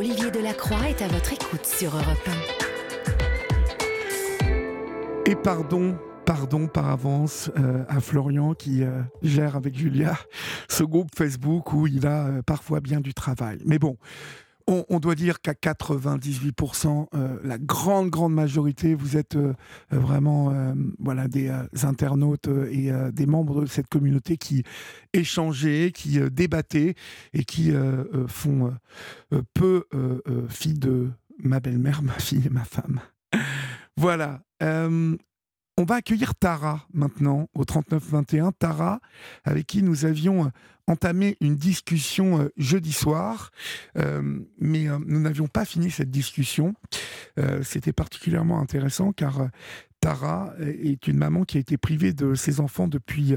[0.00, 2.30] Olivier Delacroix est à votre écoute sur Europe
[5.26, 10.16] Et pardon, pardon par avance euh, à Florian qui euh, gère avec Julia
[10.70, 13.58] ce groupe Facebook où il a euh, parfois bien du travail.
[13.66, 13.98] Mais bon,
[14.70, 17.08] on, doit dire qu'à 98%,
[17.42, 19.36] la grande, grande majorité, vous êtes
[19.90, 20.54] vraiment
[20.98, 21.52] voilà, des
[21.82, 24.62] internautes et des membres de cette communauté qui
[25.12, 26.94] échangeaient, qui débattaient
[27.32, 27.72] et qui
[28.28, 28.72] font
[29.54, 29.84] peu
[30.48, 31.10] fi de
[31.42, 33.00] ma belle-mère, ma fille et ma femme.
[33.96, 34.40] Voilà.
[35.80, 38.52] On va accueillir Tara maintenant au 39-21.
[38.58, 39.00] Tara,
[39.44, 40.48] avec qui nous avions euh,
[40.90, 43.50] entamé une discussion euh, jeudi soir,
[43.96, 46.74] euh, mais nous n'avions pas fini cette discussion.
[47.62, 49.48] C'était particulièrement intéressant car
[50.00, 53.34] Tara est une maman qui a été privée de ses enfants depuis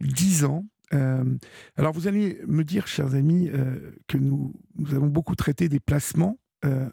[0.00, 0.66] 10 ans.
[0.92, 3.50] alors vous allez me dire, chers amis,
[4.06, 6.38] que nous, nous avons beaucoup traité des placements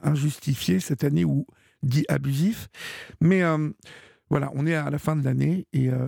[0.01, 1.45] injustifiés cette année ou
[1.83, 2.69] dits abusifs,
[3.21, 3.43] mais
[4.29, 6.07] voilà, on est à la fin de l'année et, euh,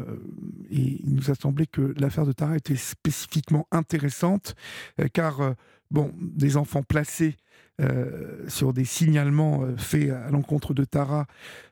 [0.70, 4.56] il nous a semblé que l'affaire de Tara était spécifiquement intéressante
[5.00, 5.54] euh, car, euh,
[5.90, 7.38] bon, des enfants placés
[8.50, 11.28] sur des signalements faits à l'encontre de Tara,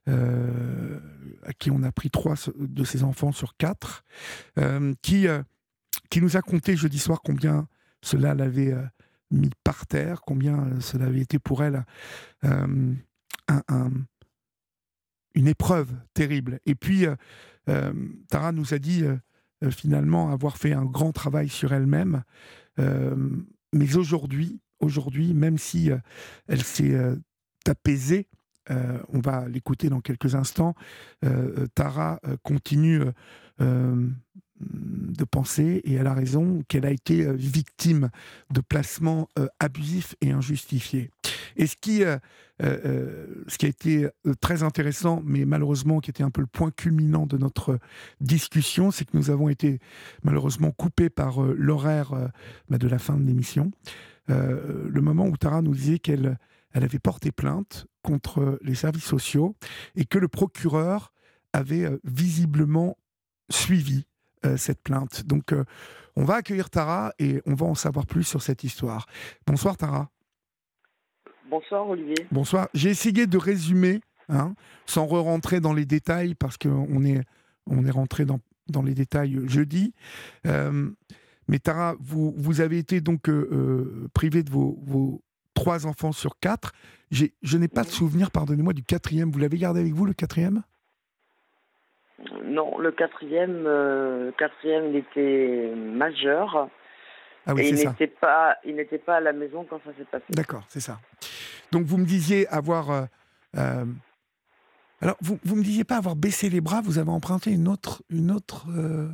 [0.07, 4.05] à qui on a pris trois de ses enfants sur quatre,
[5.01, 5.27] qui,
[6.09, 7.67] qui nous a conté jeudi soir combien
[8.01, 8.73] cela l'avait
[9.31, 11.83] mis par terre, combien cela avait été pour elle
[12.41, 12.95] un
[15.37, 16.59] une épreuve terrible.
[16.65, 17.15] Et puis, euh,
[17.69, 17.93] euh,
[18.29, 22.23] Tara nous a dit euh, finalement avoir fait un grand travail sur elle-même.
[23.73, 25.89] mais aujourd'hui, aujourd'hui, même si
[26.47, 26.95] elle s'est
[27.65, 28.27] apaisée,
[28.69, 30.75] on va l'écouter dans quelques instants,
[31.73, 33.01] Tara continue
[33.59, 38.11] de penser, et elle a raison, qu'elle a été victime
[38.53, 39.27] de placements
[39.59, 41.09] abusifs et injustifiés.
[41.57, 42.17] Et ce qui, euh,
[42.63, 44.07] euh, euh, ce qui a été
[44.39, 47.79] très intéressant, mais malheureusement qui était un peu le point culminant de notre
[48.21, 49.79] discussion, c'est que nous avons été
[50.23, 52.13] malheureusement coupés par l'horaire
[52.69, 53.71] bah, de la fin de l'émission.
[54.27, 56.37] le moment où Tara nous disait qu'elle
[56.73, 59.55] elle avait porté plainte contre les services sociaux
[59.95, 61.11] et que le procureur
[61.53, 62.97] avait visiblement
[63.49, 64.05] suivi
[64.57, 65.25] cette plainte.
[65.25, 65.55] Donc,
[66.15, 69.07] on va accueillir Tara et on va en savoir plus sur cette histoire.
[69.47, 70.11] Bonsoir Tara.
[71.49, 72.27] Bonsoir Olivier.
[72.31, 72.67] Bonsoir.
[72.73, 74.53] J'ai essayé de résumer, hein,
[74.85, 77.21] sans re-rentrer dans les détails, parce qu'on est,
[77.67, 79.93] on est rentré dans, dans les détails jeudi.
[80.45, 80.89] Euh,
[81.47, 85.21] mais Tara, vous, vous avez été donc euh, euh privé de vos, vos,
[85.53, 86.71] trois enfants sur quatre.
[87.11, 89.31] Je n'ai pas de souvenir, pardonnez-moi, du quatrième.
[89.31, 90.61] Vous l'avez gardé avec vous, le quatrième?
[92.43, 96.69] Non, le quatrième, euh, quatrième, il était majeur.
[97.47, 100.05] Ah oui, et il n'était pas, il n'était pas à la maison quand ça s'est
[100.05, 100.25] passé.
[100.29, 100.99] D'accord, c'est ça.
[101.71, 103.05] Donc vous me disiez avoir, euh,
[103.55, 103.85] euh,
[105.01, 106.81] alors vous, vous me disiez pas avoir baissé les bras.
[106.81, 109.07] Vous avez emprunté une autre, une autre euh,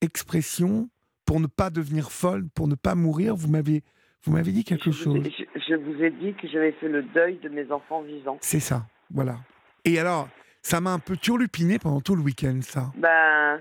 [0.00, 0.88] expression
[1.26, 3.36] pour ne pas devenir folle, pour ne pas mourir.
[3.36, 3.82] Vous m'avez,
[4.24, 5.22] vous m'avez dit quelque chose.
[5.22, 8.38] je, vous ai dit que j'avais fait le deuil de mes enfants vivants.
[8.40, 9.36] C'est ça, voilà.
[9.84, 10.28] Et alors,
[10.62, 12.90] ça m'a un peu turlupiné pendant tout le week-end, ça.
[12.96, 13.60] Ben.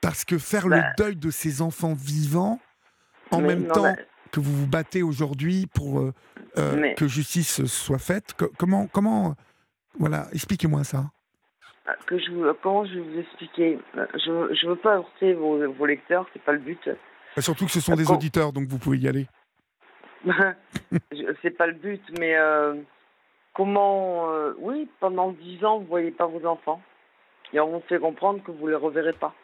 [0.00, 2.58] Parce que faire le ben deuil de ces enfants vivants,
[3.32, 3.94] en même temps
[4.32, 6.12] que vous vous battez aujourd'hui pour euh,
[6.58, 9.34] euh, que justice soit faite, comment, comment,
[9.98, 11.04] voilà, expliquez-moi ça.
[11.86, 13.78] Ah, que je, comment je vais vous expliquer?
[13.94, 16.80] Je ne veux pas heurter vos, vos lecteurs, c'est pas le but.
[17.36, 19.26] Bah, surtout que ce sont des auditeurs, donc vous pouvez y aller.
[21.42, 22.76] c'est pas le but, mais euh,
[23.54, 24.28] comment
[24.58, 26.80] Oui, pendant dix ans, vous voyez pas vos enfants,
[27.52, 29.34] et on vous fait comprendre que vous les reverrez pas.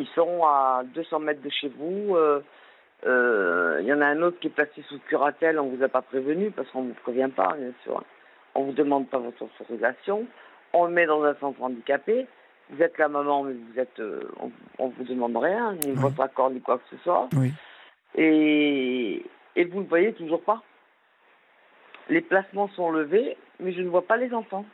[0.00, 2.06] Ils sont à 200 mètres de chez vous.
[2.08, 2.40] Il euh,
[3.06, 5.88] euh, y en a un autre qui est placé sous curatelle, on ne vous a
[5.88, 8.02] pas prévenu parce qu'on ne vous prévient pas, bien sûr.
[8.54, 10.26] On ne vous demande pas votre autorisation.
[10.72, 12.26] On le met dans un centre handicapé.
[12.70, 14.22] Vous êtes la maman, mais vous êtes, euh,
[14.78, 17.28] on ne vous demande rien, ni votre accord, ni quoi que ce soit.
[17.36, 17.52] Oui.
[18.14, 19.22] Et,
[19.56, 20.62] et vous ne voyez toujours pas.
[22.08, 24.64] Les placements sont levés, mais je ne vois pas les enfants.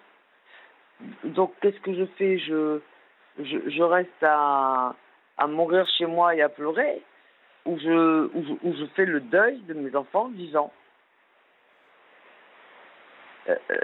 [1.25, 2.39] Donc, qu'est-ce que je fais?
[2.39, 2.81] Je,
[3.39, 4.95] je, je reste à,
[5.39, 7.03] à mourir chez moi et à pleurer,
[7.65, 10.73] où je, où je, fais le deuil de mes enfants vivants.
[13.49, 13.77] Euh, euh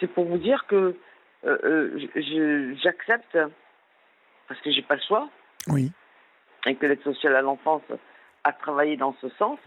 [0.00, 0.96] c'est pour vous dire que
[1.44, 1.98] euh
[2.82, 3.38] j'accepte,
[4.48, 5.28] parce que j'ai pas le choix,
[5.68, 5.92] oui.
[6.66, 7.82] et que l'aide sociale à l'enfance
[8.44, 9.58] a travaillé dans ce sens.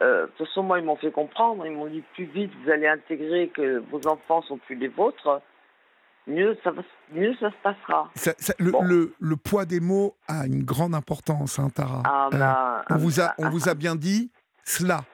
[0.00, 2.70] Euh, de toute façon, moi, ils m'ont fait comprendre, ils m'ont dit plus vite vous
[2.70, 5.40] allez intégrer que vos enfants sont plus les vôtres,
[6.26, 6.72] mieux ça,
[7.12, 8.10] mieux ça se passera.
[8.58, 12.02] le, le, poids des mots a une grande importance, hein, Tara.
[12.04, 14.30] Ah, euh, bah, on, vous a, on vous a bien dit,
[14.64, 15.04] cela.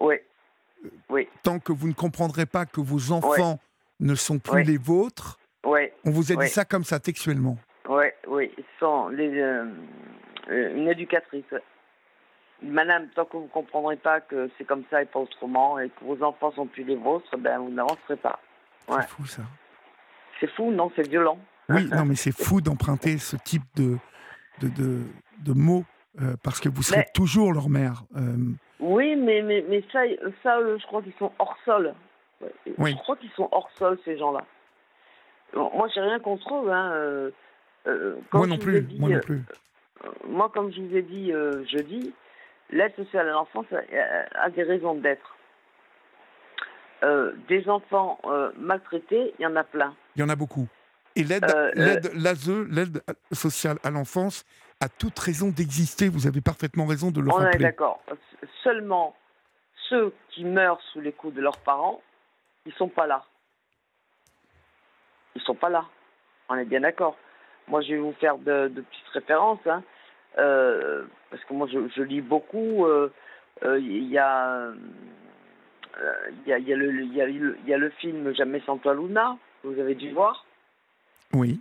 [0.00, 0.16] oui.
[1.08, 1.28] Oui.
[1.44, 3.60] Tant que vous ne comprendrez pas que vos enfants
[4.00, 7.56] ne sont plus les vôtres, on vous a dit ça comme ça textuellement.
[7.88, 8.52] Oui, oui.
[8.80, 9.28] Sans les,
[10.50, 11.44] une éducatrice.
[12.62, 15.88] Madame, tant que vous ne comprendrez pas que c'est comme ça et pas autrement, et
[15.90, 18.38] que vos enfants sont plus les vôtres, ben vous n'avancerez pas.
[18.88, 19.42] C'est fou ça.
[20.42, 21.38] C'est fou, non C'est violent.
[21.68, 23.96] Oui, non, mais c'est fou d'emprunter ce type de,
[24.60, 25.04] de,
[25.38, 25.84] de, mots
[26.20, 28.02] euh, parce que vous serez toujours leur mère.
[28.16, 28.36] Euh.
[28.80, 30.00] Oui, mais, mais, mais ça,
[30.42, 31.94] ça je crois qu'ils sont hors sol.
[32.66, 34.44] Je crois qu'ils sont hors sol, ces gens-là.
[35.54, 36.72] Moi, j'ai rien contre eux.
[36.72, 36.90] Hein.
[37.86, 39.44] Euh, moi, non plus, moi non plus.
[40.26, 41.32] Moi, comme je vous ai dit
[41.70, 42.12] jeudi,
[42.70, 43.66] l'aide sociale à l'enfance
[44.34, 45.36] a, des raisons d'être.
[47.48, 48.18] des enfants
[48.58, 49.94] maltraités, il y en a plein.
[50.16, 50.68] Il y en a beaucoup.
[51.16, 54.44] Et l'aide, euh, l'aide, l'ASE, l'aide sociale à l'enfance,
[54.80, 56.08] a toute raison d'exister.
[56.08, 57.56] Vous avez parfaitement raison de le On rappeler.
[57.56, 58.02] est d'accord.
[58.62, 59.14] Seulement,
[59.88, 62.00] ceux qui meurent sous les coups de leurs parents,
[62.66, 63.24] ils sont pas là.
[65.34, 65.84] Ils sont pas là.
[66.48, 67.16] On est bien d'accord.
[67.68, 69.82] Moi, je vais vous faire de, petites références, hein.
[70.38, 72.86] euh, parce que moi, je, lis beaucoup.
[73.64, 74.72] Il y, a,
[76.30, 79.78] il y, a, y, a le, y, a le film Jamais sans toi, Luna, vous
[79.78, 80.44] avez dû voir.
[81.34, 81.60] Oui.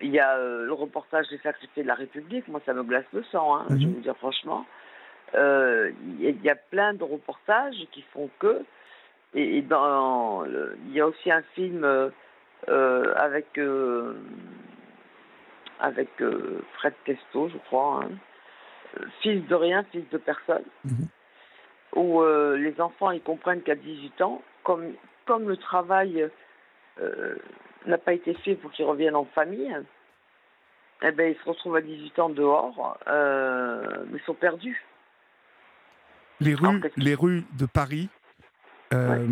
[0.00, 2.46] Il y a euh, le reportage des sacrifiés de la République.
[2.48, 3.94] Moi, ça me glace le sang, hein, je vais mhm.
[3.94, 4.66] vous dire franchement.
[5.34, 5.90] Euh,
[6.20, 8.62] il y, a plein de reportages qui font que.
[9.34, 13.58] Et, dans, il y a aussi un film euh, avec
[15.80, 16.08] avec
[16.74, 19.00] Fred Testo, je crois, hein.
[19.20, 21.08] fils de rien, fils de personne, mhm.
[21.96, 22.22] où
[22.54, 24.92] les enfants ils comprennent qu'à 18 ans, comme
[25.26, 26.30] comme le travail
[27.86, 29.74] n'a pas été fait pour qu'ils reviennent en famille,
[31.02, 34.82] eh ben, ils se retrouvent à 18 ans dehors, euh, mais sont perdus.
[36.40, 38.08] Les rues, les rues de Paris,
[38.92, 39.26] euh,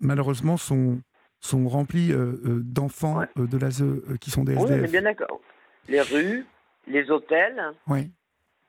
[0.00, 1.00] malheureusement, sont,
[1.40, 3.84] sont remplies euh, d'enfants de l'ASE
[4.20, 4.82] qui sont des SDF.
[4.82, 5.40] Oui, bien d'accord.
[5.88, 6.46] Les rues,
[6.86, 7.60] les hôtels.
[7.88, 8.10] Oui.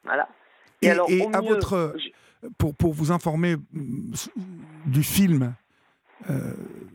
[0.03, 0.27] Voilà.
[0.81, 1.95] Et, alors, à votre.
[2.59, 4.13] Pour, pour vous informer mm,
[4.85, 5.55] du film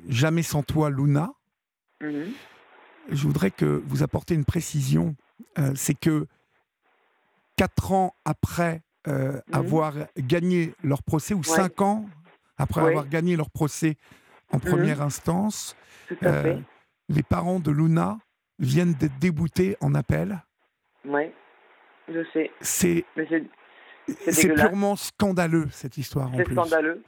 [0.08, 1.32] Jamais sans toi, Luna,
[2.00, 2.32] Mhm.
[3.10, 5.16] Je voudrais que vous apportiez une précision.
[5.58, 6.26] Euh, c'est que
[7.56, 9.40] quatre ans après euh, mhm.
[9.52, 12.06] avoir gagné leur procès, ou cinq ans
[12.58, 13.96] après avoir gagné leur procès
[14.52, 14.62] en mhm.
[14.62, 15.76] première instance,
[16.22, 16.58] euh,
[17.08, 18.18] les parents de Luna
[18.58, 20.42] viennent d'être déboutés en appel.
[21.04, 21.30] Oui,
[22.08, 22.50] je sais.
[22.60, 23.04] C'est
[24.28, 26.30] c'est purement scandaleux cette histoire.
[26.36, 27.02] C'est scandaleux.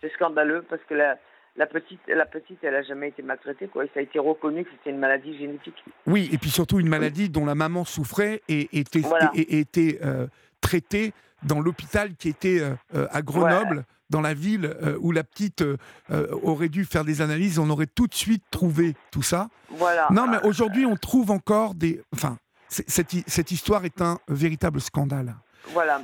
[0.00, 1.18] C'est scandaleux parce que la,
[1.56, 3.84] la petite, la petite, elle a jamais été maltraitée, quoi.
[3.94, 5.82] ça a été reconnu que c'était une maladie génétique.
[6.06, 9.02] Oui, et puis surtout une maladie dont la maman souffrait et était,
[9.34, 10.26] était euh,
[10.60, 11.12] traitée
[11.42, 13.84] dans l'hôpital qui était euh, euh, à Grenoble.
[14.08, 15.64] Dans la ville où la petite
[16.10, 19.48] aurait dû faire des analyses, on aurait tout de suite trouvé tout ça.
[19.68, 20.06] Voilà.
[20.12, 22.00] Non, mais aujourd'hui, on trouve encore des.
[22.14, 22.38] Enfin,
[22.68, 25.34] cette, cette histoire est un véritable scandale.
[25.72, 26.00] Voilà.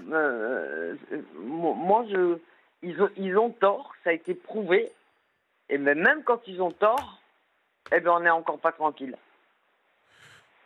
[1.45, 2.39] moi, je,
[2.83, 3.93] ils ont, ils ont tort.
[4.03, 4.91] Ça a été prouvé.
[5.73, 7.19] Et même quand ils ont tort,
[7.93, 9.17] eh ben, on n'est encore pas tranquille.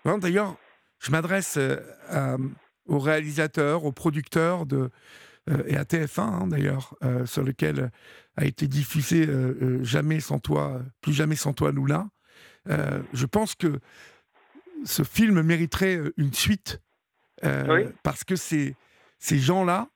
[0.04, 0.56] D'ailleurs,
[0.98, 2.38] je m'adresse euh,
[2.86, 4.90] aux réalisateurs, aux producteurs de,
[5.48, 7.92] euh, et à TF1 hein, d'ailleurs, euh, sur lequel
[8.36, 9.28] a été diffusé
[9.82, 12.08] Jamais sans toi, plus jamais sans toi, Lula.
[12.66, 13.78] je pense que
[14.84, 16.82] ce film mériterait une suite
[18.02, 18.74] parce que ces,
[19.20, 19.88] ces gens-là,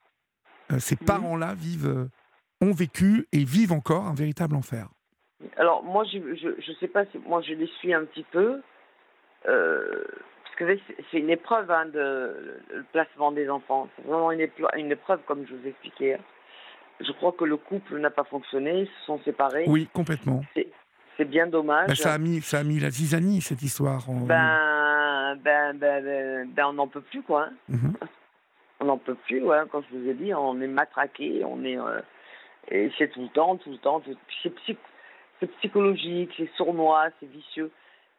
[0.79, 2.09] ces parents-là vivent,
[2.61, 4.89] ont vécu et vivent encore un véritable enfer.
[5.57, 8.61] Alors, moi, je ne sais pas si moi je les suis un petit peu.
[9.49, 10.05] Euh,
[10.45, 10.79] parce que
[11.11, 13.89] c'est une épreuve, hein, de, le placement des enfants.
[13.97, 16.19] C'est vraiment une épreuve, une épreuve, comme je vous expliquais.
[17.01, 19.65] Je crois que le couple n'a pas fonctionné, ils se sont séparés.
[19.67, 20.43] Oui, complètement.
[21.17, 21.89] C'est bien dommage.
[21.89, 24.05] Ben, ça, a mis, ça a mis la zizanie, cette histoire.
[24.09, 27.45] Ben, ben, ben, ben, ben, on n'en peut plus, quoi.
[27.45, 27.53] Hein.
[27.69, 27.93] Mhm.
[28.81, 29.59] On n'en peut plus, ouais.
[29.71, 31.79] Comme je vous ai dit, on est matraqué, on est.
[31.79, 32.01] Euh,
[32.71, 34.03] et c'est tout le temps, tout le temps.
[34.43, 34.55] C'est
[35.41, 37.71] c'est psychologique, c'est sournois, c'est vicieux.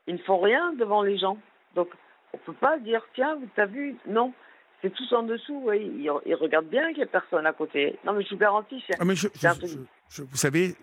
[0.08, 1.38] Ils ne font rien devant les gens.
[1.76, 1.90] Donc,
[2.34, 3.96] on ne peut pas dire, tiens, vous t'as vu?
[4.08, 4.34] Non,
[4.82, 5.62] c'est tous en dessous.
[5.66, 6.10] Oui.
[6.26, 8.00] Ils, regardent bien qu'il n'y a personne à côté.
[8.06, 10.76] Non, mais je vous garantis, c'est ah, Vous savez,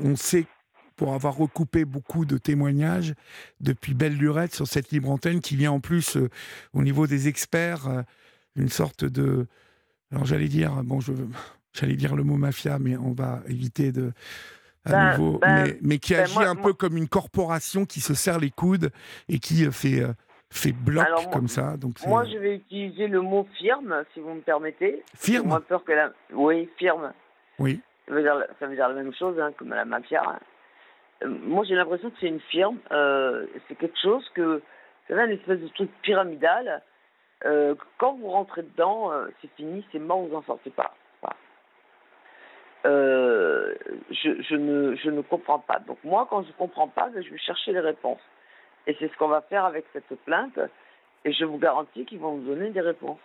[0.00, 0.46] on sait,
[0.96, 3.14] pour avoir recoupé beaucoup de témoignages
[3.60, 6.28] depuis belle lurette sur cette libre antenne, qui vient en plus, euh,
[6.72, 8.02] au niveau des experts, euh,
[8.56, 9.46] une sorte de...
[10.10, 11.12] Alors j'allais dire, bon, je,
[11.72, 14.12] j'allais dire le mot mafia, mais on va éviter de
[14.94, 18.38] à nouveau, ben, mais, qui ben, agit un peu comme une corporation qui se serre
[18.38, 18.90] les coudes
[19.28, 20.12] et qui euh, fait, euh,
[20.50, 21.76] fait bloc Alors, moi- comme ça.
[21.76, 25.02] Donc Moi, je vais utiliser le mot firme, si vous me permettez.
[25.16, 26.10] Firme moins peur que la.
[26.32, 27.12] Oui, firme.
[27.58, 27.80] Oui.
[28.06, 30.22] Ça veut dire, ça veut dire la même chose, hein, comme la mafia.
[30.26, 30.38] hein.
[31.24, 32.78] Euh, moi, j'ai l'impression que c'est une firme.
[32.92, 34.62] euh, c'est quelque chose que.
[35.06, 36.82] C'est un espèce de truc pyramidal.
[37.44, 40.94] euh, quand vous rentrez dedans, euh, c'est fini, c'est mort, vous n'en sortez pas.
[42.86, 43.74] Euh,
[44.10, 45.80] je, je, ne, je ne comprends pas.
[45.80, 48.20] Donc, moi, quand je ne comprends pas, je vais chercher les réponses.
[48.86, 50.58] Et c'est ce qu'on va faire avec cette plainte.
[51.24, 53.18] Et je vous garantis qu'ils vont nous donner des réponses.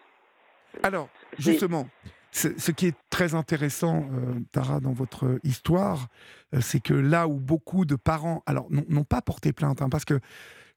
[0.82, 1.08] Alors,
[1.38, 1.86] justement,
[2.32, 6.08] ce, qui est très intéressant, euh, Tara, dans votre histoire,
[6.54, 10.06] euh, c'est que là où beaucoup de parents, alors n'ont pas porté plainte, hein, parce
[10.06, 10.20] que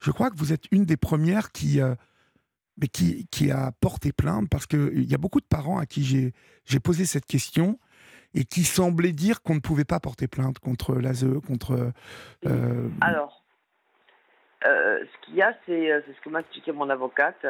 [0.02, 1.94] je crois que vous êtes une des premières qui, euh,
[2.76, 6.04] mais qui, qui a porté plainte, parce qu'il y a beaucoup de parents à qui
[6.04, 6.32] j'ai
[6.66, 7.78] j'ai posé cette question
[8.36, 11.92] et qui semblaient dire qu'on ne pouvait pas porter plainte contre l'ASE, contre...
[12.46, 13.42] euh, Alors,
[14.66, 17.44] euh, ce qu'il y a, c'est euh, c'est ce que m'a expliqué mon avocate.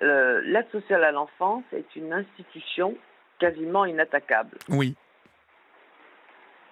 [0.00, 2.96] L'aide sociale à l'enfance est une institution
[3.38, 4.58] quasiment inattaquable.
[4.68, 4.94] oui,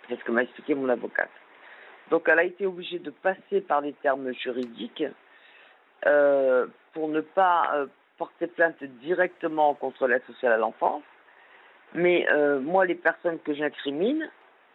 [0.09, 1.31] C'est ce que m'a expliqué mon avocate.
[2.11, 5.05] Donc, elle a été obligée de passer par des termes juridiques
[6.07, 7.87] euh, pour ne pas euh,
[8.19, 11.03] porter plainte directement contre l'aide sociale à l'enfance.
[11.95, 14.29] Mais euh, moi, les personnes que j'incrimine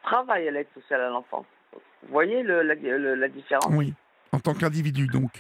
[0.04, 1.46] travaillent à l'aide sociale à l'enfance.
[1.74, 3.72] Vous voyez le- la, le- la différence?
[3.72, 3.94] Oui,
[4.32, 5.32] en tant qu'individu, donc.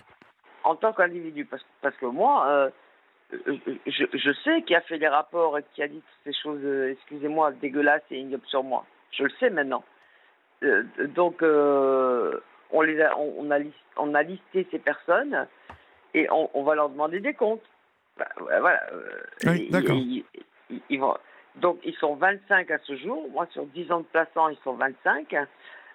[0.63, 1.46] en tant qu'individu.
[1.46, 2.69] Parce, parce que moi, euh,
[3.86, 6.60] je, je sais qui a fait les rapports et qui a dit toutes ces choses,
[6.63, 8.86] euh, excusez-moi, dégueulasses et ignobles sur moi.
[9.12, 9.84] Je le sais maintenant.
[11.15, 15.48] Donc, on, les a, on, on a lis- on a listé ces personnes
[16.13, 17.62] et on, va leur demander des comptes.
[18.17, 18.81] Bah, voilà.
[19.46, 19.96] Oui, d'accord.
[20.89, 21.17] ils vont-
[21.61, 23.27] donc, ils sont 25 à ce jour.
[23.31, 25.33] Moi, sur 10 ans de plaçant, ils sont 25.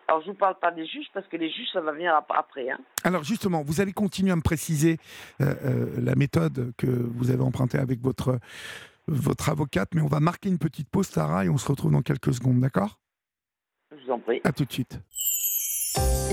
[0.09, 2.15] Alors, je ne vous parle pas des juges parce que les juges, ça va venir
[2.15, 2.69] ap- après.
[2.71, 2.79] Hein.
[3.05, 4.99] Alors justement, vous allez continuer à me préciser
[5.41, 8.39] euh, euh, la méthode que vous avez empruntée avec votre,
[9.07, 12.03] votre avocate, mais on va marquer une petite pause, Sarah, et on se retrouve dans
[12.03, 12.99] quelques secondes, d'accord?
[13.93, 14.41] Je vous en prie.
[14.45, 14.99] À tout de suite.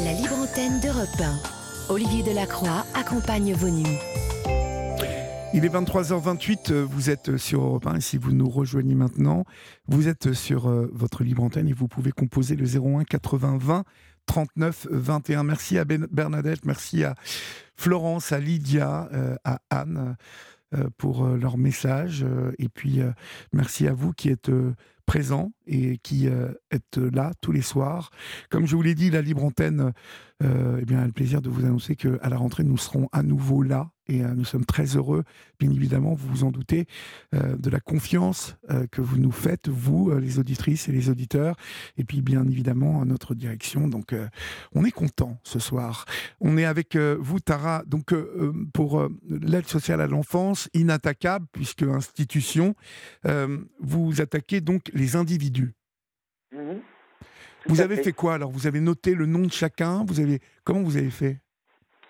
[0.04, 1.08] La libre antenne d'Europe
[1.90, 1.94] 1.
[1.94, 3.98] Olivier Delacroix accompagne vos nuits.
[5.52, 9.46] Il est 23h28, euh, vous êtes sur Europe 1 et si vous nous rejoignez maintenant,
[9.88, 13.84] vous êtes sur euh, votre libre antenne et vous pouvez composer le 01 80 20
[14.28, 15.44] 39 21.
[15.44, 17.16] Merci à Ben- Bernadette, merci à
[17.76, 20.16] Florence, à Lydia, euh, à Anne
[20.76, 23.12] euh, pour euh, leur message euh, et puis euh,
[23.52, 24.76] merci à vous qui êtes euh,
[25.08, 28.12] présents et qui euh, êtes là tous les soirs.
[28.52, 29.94] Comme je vous l'ai dit, la libre antenne
[30.44, 33.24] euh, eh bien, a le plaisir de vous annoncer qu'à la rentrée, nous serons à
[33.24, 35.24] nouveau là et euh, nous sommes très heureux,
[35.60, 36.88] bien évidemment, vous vous en doutez,
[37.36, 41.10] euh, de la confiance euh, que vous nous faites, vous, euh, les auditrices et les
[41.10, 41.56] auditeurs,
[41.98, 43.88] et puis bien évidemment à notre direction.
[43.88, 44.16] Donc,
[44.74, 46.06] on est content ce soir.
[46.42, 48.14] On est avec vous, Tara, donc
[48.74, 52.76] pour l'aide sociale à l'enfance, inattaquable, puisque institution,
[53.80, 55.74] vous attaquez donc les individus.
[56.52, 56.60] Tout
[57.68, 58.52] Vous avez fait quoi alors?
[58.52, 60.04] Vous avez noté le nom de chacun?
[60.06, 61.40] Vous avez comment vous avez fait?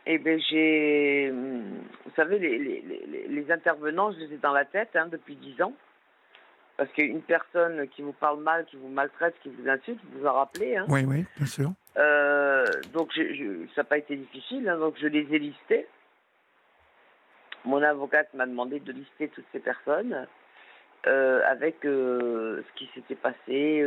[0.05, 1.29] Eh bien, j'ai.
[1.31, 1.63] hum,
[2.05, 5.35] Vous savez, les, les, les, les intervenants, je les ai dans la tête hein, depuis
[5.35, 5.73] dix ans.
[6.77, 10.25] Parce qu'une personne qui vous parle mal, qui vous maltraite, qui vous insulte, vous vous
[10.25, 10.77] en rappelez.
[10.77, 10.85] Hein.
[10.87, 11.71] Oui, oui, bien sûr.
[11.97, 14.67] Euh, donc, je, je- ça n'a pas été difficile.
[14.69, 15.87] hein, donc, je les ai listés.
[17.65, 20.25] Mon avocate m'a demandé de lister toutes ces personnes
[21.07, 23.83] euh, avec euh, ce qui s'était passé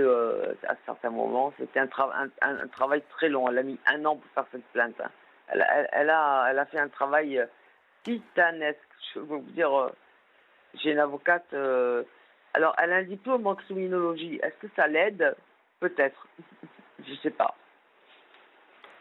[0.69, 1.55] à certains moments.
[1.59, 3.49] C'était un, tra- un, un- un travail très long.
[3.49, 5.01] Elle a mis un an pour faire cette plainte.
[5.53, 7.47] Elle, a, fait un travail euh,
[8.05, 8.79] titanesque.
[9.15, 9.91] Je veux vous dire, euh,
[10.75, 11.47] j'ai une avocate.
[11.53, 12.03] euh,
[12.55, 14.39] alors, elle a un diplôme en criminologie.
[14.43, 15.37] Est-ce que ça l'aide?
[15.81, 16.29] Peut-être.
[17.07, 17.55] Je sais pas.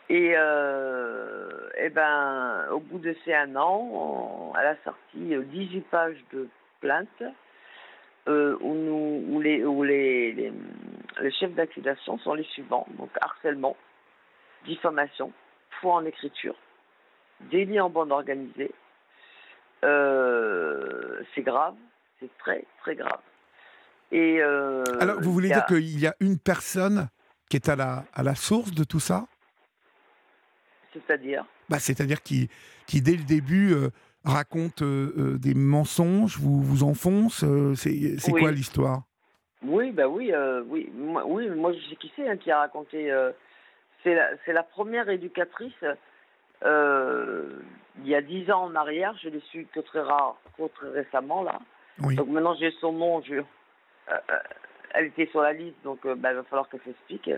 [0.10, 6.22] Et, eh ben, au bout de ces un an, elle a sorti euh, 18 pages
[6.34, 6.50] de
[6.81, 7.24] plaintes
[8.27, 9.63] euh, où, les,
[10.34, 12.88] les chefs d'accusation sont les suivants.
[12.98, 13.77] Donc, harcèlement,
[14.65, 15.31] diffamation,
[15.81, 16.55] faux en écriture,
[17.51, 18.71] délit en bande organisée.
[19.83, 21.75] Euh, c'est grave,
[22.19, 23.19] c'est très, très grave.
[24.11, 27.07] Et, euh, Alors, vous voulez a- dire qu'il y a une personne
[27.50, 29.25] qui est à la, à la source de tout ça?
[30.93, 31.45] C'est-à-dire?
[31.69, 32.50] Bah, C'est-à-dire qui,
[32.85, 33.89] qui, dès le début, euh,
[34.25, 37.43] raconte des mensonges, vous, vous enfonce
[37.75, 38.39] C'est Oui.
[38.41, 39.03] quoi l'histoire?
[39.63, 40.31] Oui, bah oui,
[40.67, 43.11] oui, moi, oui, moi je sais qui c'est hein, qui a raconté.
[44.03, 45.74] C'est la, première éducatrice.
[46.63, 47.60] euh,
[48.00, 50.38] il y a dix ans en arrière, je l'ai su que très rare,
[50.75, 51.60] très récemment là.
[52.00, 52.15] Oui.
[52.15, 53.43] Donc maintenant j'ai son nom, je,
[54.12, 54.39] euh, euh,
[54.93, 57.29] elle était sur la liste, donc euh, bah, il va falloir qu'elle s'explique.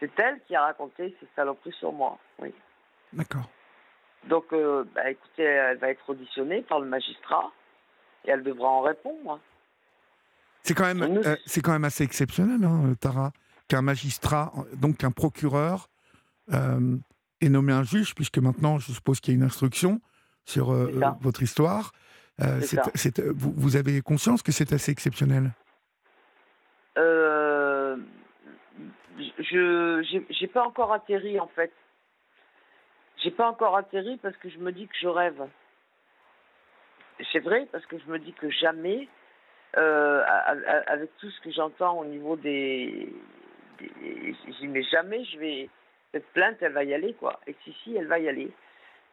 [0.00, 2.18] C'est elle qui a raconté ces saloperies sur moi.
[2.38, 2.52] Oui.
[3.12, 3.48] D'accord.
[4.24, 4.46] Donc,
[4.94, 7.52] bah, écoutez, elle va être auditionnée par le magistrat
[8.24, 9.38] et elle devra en répondre.
[10.62, 13.32] C'est quand, même, c'est quand même assez exceptionnel, hein, Tara,
[13.68, 15.88] qu'un magistrat, donc un procureur,
[16.52, 16.96] euh,
[17.40, 20.00] ait nommé un juge, puisque maintenant, je suppose qu'il y a une instruction
[20.44, 20.72] sur
[21.20, 21.92] votre histoire.
[22.38, 25.52] vous, vous, avez conscience que c'est assez exceptionnel?
[29.38, 31.72] Je n'ai pas encore atterri, en fait.
[33.22, 35.42] J'ai pas encore atterri parce que je me dis que je rêve.
[37.32, 39.08] C'est vrai parce que je me dis que jamais,
[39.76, 40.22] euh,
[40.86, 43.08] avec tout ce que j'entends au niveau des,
[43.78, 45.70] des dis mais jamais je vais
[46.12, 47.40] cette plainte, elle va y aller quoi.
[47.46, 48.52] Et si si, elle va y aller.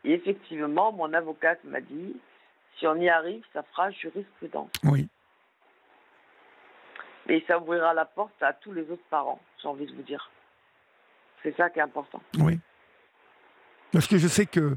[0.03, 2.15] Et effectivement, mon avocate m'a dit,
[2.77, 4.71] si on y arrive, ça fera jurisprudence.
[4.83, 5.07] Oui.
[7.29, 10.29] Et ça ouvrira la porte à tous les autres parents, j'ai envie de vous dire.
[11.43, 12.21] C'est ça qui est important.
[12.39, 12.59] Oui.
[13.91, 14.75] Parce que je sais que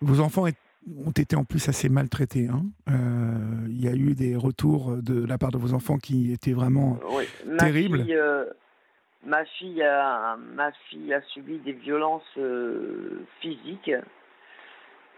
[0.00, 2.48] vos enfants ont été en plus assez maltraités.
[2.48, 2.64] Hein.
[2.88, 6.52] Euh, il y a eu des retours de la part de vos enfants qui étaient
[6.52, 6.98] vraiment
[7.58, 8.04] terribles.
[8.08, 8.46] Euh,
[9.26, 13.92] ma, fille, a, ma fille a subi des violences euh, physiques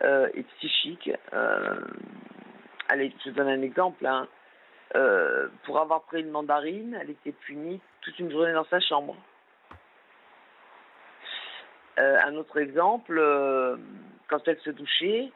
[0.03, 1.11] et psychiques.
[2.89, 4.07] allez, je donne un exemple.
[4.07, 4.29] Hein.
[5.65, 9.17] pour avoir pris une mandarine, elle était punie toute une journée dans sa chambre.
[11.99, 13.77] Euh, un autre exemple, euh,
[14.29, 15.33] quand elle se douchait,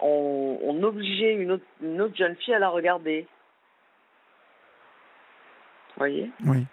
[0.00, 3.28] on, obligeait une autre, jeune fille à la regarder.
[5.90, 6.30] Vous voyez?
[6.44, 6.66] Oui.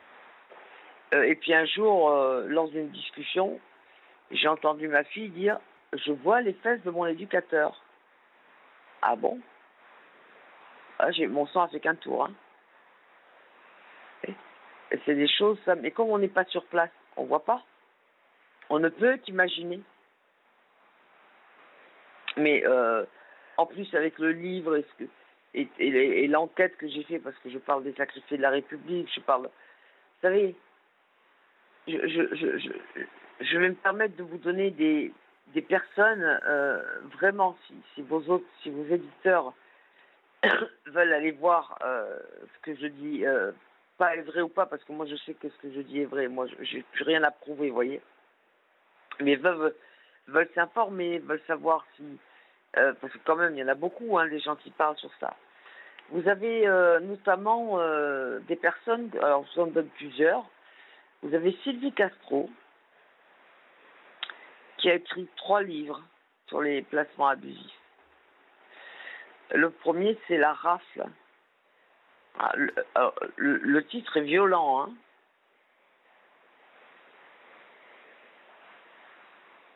[1.14, 2.10] Euh, et puis un jour,
[2.48, 3.60] lors d'une discussion,
[4.32, 5.60] j'ai entendu ma fille dire
[5.94, 7.82] Je vois les fesses de mon éducateur.
[9.02, 9.40] Ah bon?
[11.00, 12.26] Ah, Mon sang a fait qu'un tour.
[12.26, 12.34] Hein.
[15.06, 17.64] c'est des choses, ça, mais comme on n'est pas sur place, on voit pas.
[18.70, 19.82] On ne peut qu'imaginer.
[22.38, 23.06] Mais euh,
[23.58, 24.82] en plus, avec le livre
[25.54, 29.10] et, et, l'enquête que j'ai fait, parce que je parle des sacrifiés de la République,
[29.14, 29.44] je parle.
[29.44, 30.56] Vous savez,
[31.90, 35.12] je, vais me permettre de vous donner des,
[35.62, 36.82] personnes, euh,
[37.18, 37.58] vraiment,
[37.96, 39.54] si, vos autres, si vos éditeurs
[40.88, 42.20] veulent aller voir euh,
[42.56, 43.24] ce que je dis,
[43.98, 46.02] pas est vrai ou pas, parce que moi je sais que ce que je dis
[46.02, 46.28] est vrai.
[46.28, 48.02] Moi, je n'ai rien à prouver, vous voyez
[49.22, 49.74] mais veulent,
[50.28, 52.04] veulent s'informer, veulent savoir si...
[52.78, 54.98] Euh, parce que quand même, il y en a beaucoup, hein, des gens qui parlent
[54.98, 55.36] sur ça.
[56.12, 60.46] Vous avez euh, notamment euh, des personnes, alors je vous en donne plusieurs.
[61.22, 62.50] Vous avez Sylvie Castro,
[64.78, 66.02] qui a écrit trois livres
[66.48, 67.80] sur les placements abusifs.
[69.52, 71.06] Le premier, c'est La rafle.
[72.38, 74.94] Ah, le, le, titre est violent, hein.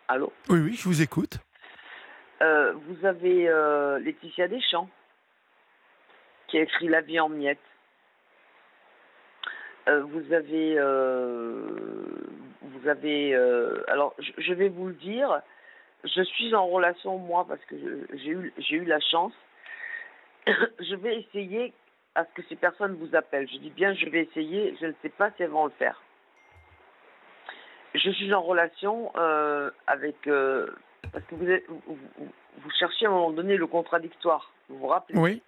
[0.08, 0.32] Allô?
[0.50, 1.40] Oui, oui, je vous écoute.
[2.42, 4.90] Euh, vous avez euh, Laetitia Deschamps,
[6.48, 7.60] qui a écrit La vie en miettes.
[9.88, 10.76] Euh, vous avez.
[12.62, 13.36] vous avez.
[13.88, 15.42] alors, je, vais vous le dire.
[16.04, 17.76] Je suis en relation, moi, parce que
[18.14, 19.34] j'ai eu, eu la chance.
[20.48, 21.74] je vais essayer
[22.16, 23.50] à ce que ces personnes vous appellent.
[23.50, 24.76] Je dis bien, je vais essayer.
[24.80, 26.02] Je ne sais pas si elles vont le faire.
[27.96, 30.28] Je suis en relation euh, avec.
[30.28, 30.68] Euh,
[31.12, 31.46] parce que vous,
[31.86, 34.52] vous, cherchez à un moment donné le contradictoire.
[34.70, 35.20] Vous vous rappelez?
[35.20, 35.42] Oui.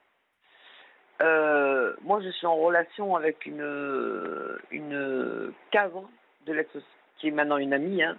[1.21, 6.09] Euh, moi, je suis en relation avec une, une cadre
[6.45, 8.17] de l'aide sociale, qui est maintenant une amie, hein,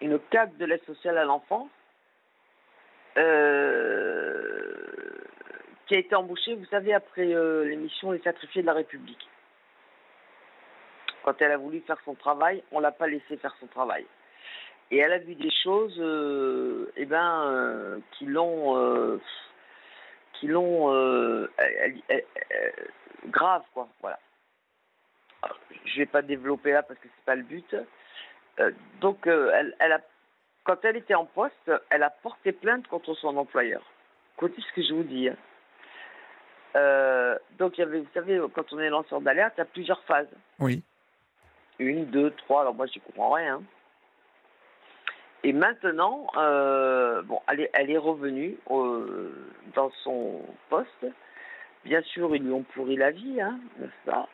[0.00, 1.68] une cadre de l'aide sociale à l'enfance,
[5.86, 9.28] qui a été embauchée, vous savez, après l'émission Les Sacrifiés de la République.
[11.24, 14.06] Quand elle a voulu faire son travail, on l'a pas laissé faire son travail.
[14.90, 19.18] Et elle a vu des choses, euh, eh ben, euh, qui l'ont, euh,
[20.42, 20.90] qui l'ont
[23.26, 23.88] grave, quoi.
[24.00, 24.18] Voilà.
[25.84, 27.76] je vais pas développer là parce que c'est pas le but.
[29.00, 30.00] donc, elle, elle a,
[30.64, 33.82] quand elle était en poste, elle a porté plainte contre son employeur.
[34.36, 35.28] Écoutez ce que je vous dis.
[35.28, 35.36] Hein?
[37.58, 40.02] donc, il y avait, vous savez, quand on est lanceur d'alerte, il y a plusieurs
[40.02, 40.34] phases.
[40.58, 40.82] Oui
[41.78, 43.62] une, deux, trois, alors moi je comprends rien.
[45.44, 49.32] Et maintenant, euh, bon, elle est, elle est revenue euh,
[49.74, 51.06] dans son poste.
[51.84, 54.28] Bien sûr, ils lui ont pourri la vie, hein, n'est-ce pas?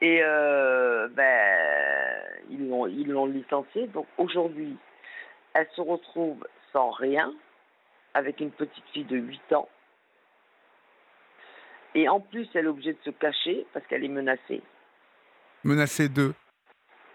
[0.00, 3.86] Et euh, ben, ils l'ont, ils l'ont licenciée.
[3.88, 4.76] Donc aujourd'hui,
[5.54, 7.32] elle se retrouve sans rien,
[8.14, 9.68] avec une petite fille de 8 ans.
[11.94, 14.62] Et en plus, elle est obligée de se cacher parce qu'elle est menacée.
[15.64, 16.34] Menacée de?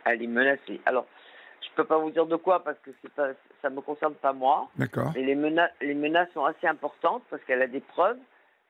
[0.06, 0.80] Elle est menacée.
[0.86, 1.06] Alors,
[1.82, 3.30] peux pas vous dire de quoi parce que c'est pas,
[3.62, 4.70] ça me concerne pas moi.
[4.76, 5.12] D'accord.
[5.15, 8.20] Mais les menaces, les menaces sont assez importantes parce qu'elle a des preuves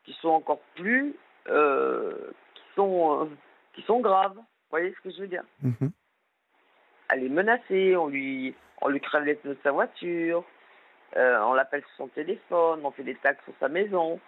[0.05, 1.15] qui sont encore plus,
[1.47, 3.25] euh, qui sont, euh,
[3.73, 4.35] qui sont graves.
[4.35, 5.43] Vous voyez ce que je veux dire?
[5.61, 5.91] Mhm.
[7.13, 10.45] Elle est menacée, on lui, on lui crève les pneus de sa voiture,
[11.17, 14.19] euh, on l'appelle sur son téléphone, on fait des taxes sur sa maison,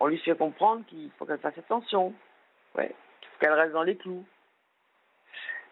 [0.00, 2.12] on lui fait comprendre qu'il faut qu'elle fasse attention,
[2.74, 2.92] ouais,
[3.38, 4.24] qu'elle reste dans les clous.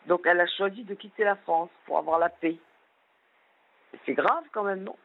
[0.06, 2.56] Donc elle a choisi de quitter la France pour avoir la paix.
[4.06, 4.96] C'est grave quand même, non?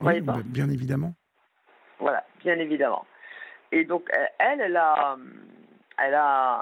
[0.00, 1.14] Oui, bah, bien évidemment.
[1.98, 3.06] Voilà, bien évidemment.
[3.72, 5.16] Et donc elle, elle a,
[5.98, 6.60] elle a,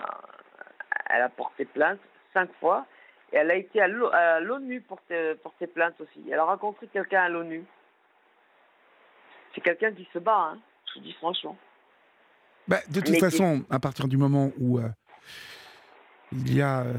[1.11, 1.99] elle a porté plainte
[2.33, 2.87] cinq fois
[3.33, 6.25] et elle a été à l'O- à l'ONU porter, porter plainte aussi.
[6.31, 7.65] Elle a rencontré quelqu'un à l'ONU.
[9.55, 10.59] C'est quelqu'un qui se bat, hein,
[10.89, 11.57] je vous dis franchement.
[12.69, 14.89] Bah, de toute Mais- façon, à partir du moment où euh,
[16.33, 16.93] il y a euh,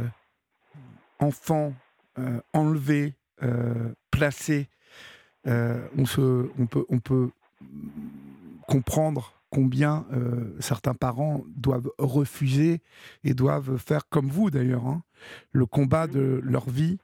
[1.20, 1.74] enfants
[2.20, 4.70] euh, enlevés, euh, placés,
[5.48, 7.30] euh, on, se, on peut, on peut
[8.68, 10.06] comprendre combien
[10.60, 12.82] certains parents doivent refuser
[13.24, 15.02] et doivent faire comme vous d'ailleurs, hein,
[15.54, 16.98] le combat de leur vie.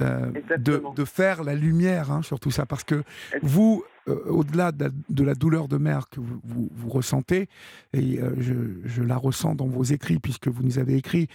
[0.00, 3.02] euh, de, faire la lumière hein, sur tout ça parce que
[3.42, 7.46] vous, euh, au-delà de, la- de la douleur de mère que vous, vous- vous ressentez,
[7.92, 8.54] et euh, je,
[8.86, 11.28] je la ressens dans vos écrits, puisque vous nous avez écrit,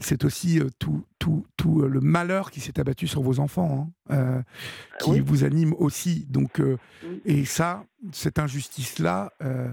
[0.00, 3.90] c'est aussi euh, tout, tout, tout euh, le malheur qui s'est abattu sur vos enfants,
[4.10, 4.42] hein, euh,
[5.00, 5.20] qui Oui.
[5.20, 6.26] vous anime aussi.
[6.26, 7.22] Donc, euh, Oui.
[7.24, 9.68] et ça, cette injustice-là, euh,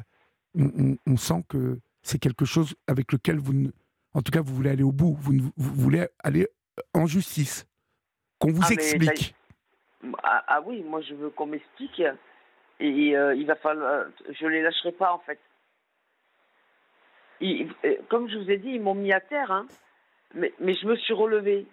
[0.56, 3.72] on, on- on sent que c'est quelque chose avec lequel vous, ne-
[4.14, 5.18] en tout cas, vous voulez aller au bout.
[5.20, 6.48] Vous, ne- vous voulez aller
[6.94, 7.68] en justice,
[8.40, 9.36] qu'on vous Ah, explique.
[10.24, 12.02] Ah, ah oui, moi je veux qu'on m'explique
[12.80, 14.06] et euh, il va falloir,
[14.40, 15.40] je les lâcherai pas en fait.
[17.42, 19.66] Ils- euh, comme je vous ai dit, ils m'ont mis à terre, hein,
[20.38, 21.66] mais, mais je me suis relevé.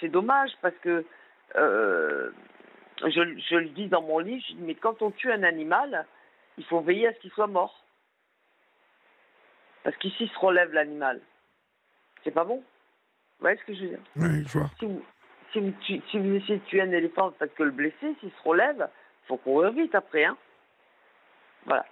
[0.00, 1.04] C'est dommage parce que
[1.56, 2.30] euh,
[3.02, 3.08] je,
[3.50, 6.06] je le dis dans mon livre, je dis, mais quand on tue un animal,
[6.58, 7.84] il faut veiller à ce qu'il soit mort.
[9.82, 11.20] Parce qu'ici se relève l'animal.
[12.22, 12.56] C'est pas bon?
[12.56, 12.64] Vous
[13.40, 14.00] voyez ce que je veux dire?
[14.16, 14.70] Oui, je vois.
[14.78, 15.02] si vous,
[15.52, 18.42] si vous, si vous essayez de tuer un éléphant, parce que le blessé, s'il se
[18.44, 18.88] relève,
[19.24, 20.24] il faut courir vite après.
[20.24, 20.36] Hein.
[21.64, 21.86] Voilà.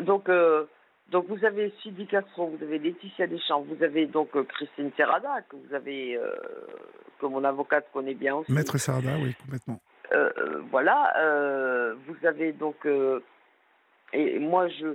[0.00, 0.66] Donc, euh,
[1.10, 5.42] donc vous avez Sylvie Castro, vous avez Laetitia Deschamps, vous avez donc euh, Christine Serrada,
[5.48, 6.34] que vous avez, euh,
[7.18, 8.52] que mon avocate connaît bien aussi.
[8.52, 9.80] Maître Sarda, oui, complètement.
[10.12, 11.14] Euh, euh, voilà.
[11.18, 12.86] euh, vous avez donc.
[14.12, 14.94] et moi, je.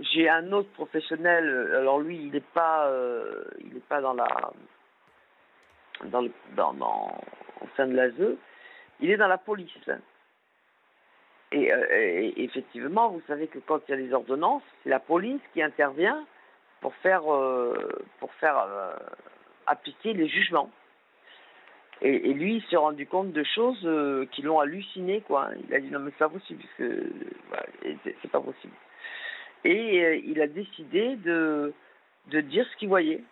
[0.00, 1.70] J'ai un autre professionnel.
[1.72, 2.90] Alors lui, il n'est pas,
[3.60, 4.26] il n'est pas dans la,
[6.06, 7.16] dans, le, dans, dans-
[7.60, 8.36] au sein de l'ASE.
[8.98, 9.70] Il est dans la police.
[11.54, 14.98] Et, euh, et effectivement, vous savez que quand il y a des ordonnances, c'est la
[14.98, 16.26] police qui intervient
[16.80, 17.88] pour faire, euh,
[18.18, 18.96] pour faire euh,
[19.66, 20.68] appliquer les jugements.
[22.00, 23.88] Et, lui, il s'est rendu compte de choses
[24.32, 25.50] qui l'ont halluciné, quoi.
[25.68, 27.12] Il a dit non mais c'est pas possible, parce que
[28.20, 28.74] c'est pas possible.
[29.62, 31.72] Et il a décidé de
[32.26, 33.22] de dire ce qu'il voyait.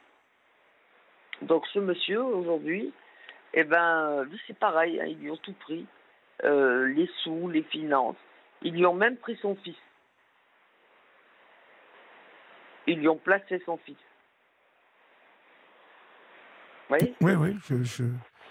[1.42, 2.92] Donc ce monsieur aujourd'hui,
[3.52, 5.84] eh ben lui c'est pareil, hein, ils lui ont tout pris,
[6.44, 8.16] Euh, les sous, les finances.
[8.62, 9.76] Ils lui ont même pris son fils.
[12.86, 13.96] Ils lui ont placé son fils.
[16.88, 18.04] Vous voyez Oui, oui, je, je,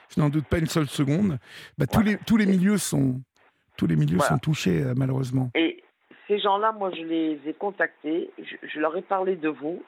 [0.10, 1.38] je n'en doute pas une seule seconde.
[1.78, 2.12] Bah, tous, Voilà.
[2.12, 3.22] les, tous les milieux sont,
[3.78, 4.32] tous les milieux Voilà.
[4.34, 5.52] sont touchés, euh, malheureusement.
[5.56, 5.84] Et
[6.28, 9.84] ces gens-là, moi, je les ai contactés, je, je leur ai parlé de vous.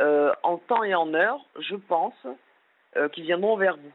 [0.00, 2.26] Euh, en temps et en heure, je pense
[2.96, 3.92] euh, qu'ils viendront vers vous.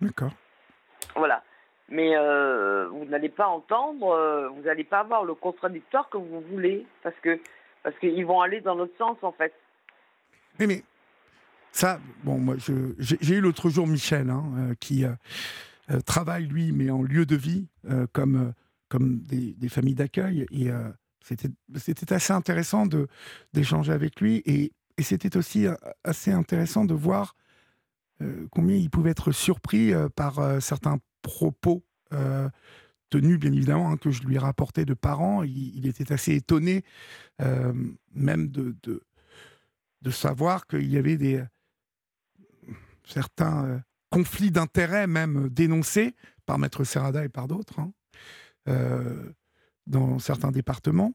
[0.00, 0.30] D'accord.
[1.16, 1.42] Voilà.
[1.90, 6.42] Mais euh, vous n'allez pas entendre, euh, vous n'allez pas avoir le contradictoire que vous
[6.50, 7.40] voulez, parce que
[7.82, 9.54] parce qu'ils vont aller dans notre sens, en fait.
[10.58, 10.82] Mais, mais
[11.72, 12.56] ça, bon, moi,
[12.98, 15.04] j'ai eu l'autre jour Michel, hein, euh, qui
[16.04, 17.68] travaille, lui, mais en lieu de vie,
[18.12, 18.52] comme,
[18.90, 20.44] comme des, familles d'accueil.
[20.50, 20.68] Et
[21.22, 23.06] c'était assez intéressant de-
[23.54, 24.42] d'échanger avec lui.
[24.44, 25.66] Et, et c'était aussi
[26.04, 27.36] assez intéressant de voir
[28.50, 32.48] combien il pouvait être surpris par certains propos euh,
[33.10, 35.42] tenus, bien évidemment, hein, que je lui ai rapportés de parents.
[35.44, 36.84] Il, il était assez étonné,
[37.40, 37.72] euh,
[38.12, 39.02] même de, de,
[40.02, 41.44] de savoir qu'il y avait des
[43.04, 43.78] certains euh,
[44.10, 46.14] conflits d'intérêts, même dénoncés
[46.46, 47.92] par Maître Serrada et par d'autres, hein,
[48.68, 49.32] euh,
[49.86, 51.12] dans certains départements.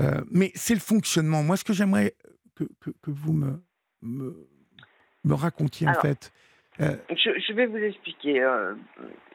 [0.00, 1.42] Euh, mais c'est le fonctionnement.
[1.42, 2.16] Moi, ce que j'aimerais
[2.54, 3.62] que, que, que vous me,
[4.00, 4.48] me,
[5.24, 6.32] me racontiez, en fait,
[6.82, 8.74] euh, Je, vais vous expliquer euh,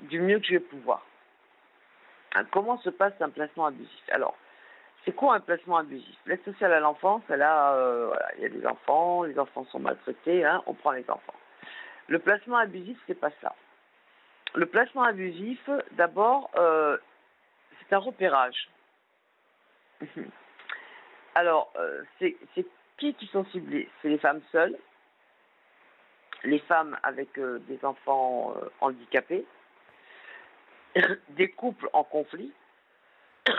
[0.01, 1.05] du mieux que je vais pouvoir.
[2.35, 4.03] Hein, Comment se passe un placement abusif?
[4.09, 4.37] Alors,
[5.05, 6.15] c'est quoi un placement abusif?
[6.25, 9.79] L'aide sociale à l'enfance, elle a, euh, il y a des enfants, les enfants sont
[9.79, 11.35] maltraités, hein, on prend les enfants.
[12.07, 13.55] Le placement abusif, c'est pas ça.
[14.55, 18.69] Le placement abusif, d'abord, c'est un repérage.
[21.35, 21.71] Alors,
[22.17, 22.37] c'est
[22.97, 23.89] qui qui sont ciblés?
[24.01, 24.77] C'est les femmes seules,
[26.43, 29.45] les femmes avec euh, des enfants handicapés,
[31.29, 32.51] des couples en conflit.